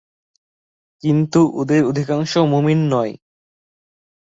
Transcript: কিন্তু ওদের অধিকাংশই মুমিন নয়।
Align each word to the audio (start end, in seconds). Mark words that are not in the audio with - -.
কিন্তু 1.03 1.41
ওদের 1.53 1.81
অধিকাংশই 1.85 2.45
মুমিন 2.45 2.79
নয়। 2.93 3.13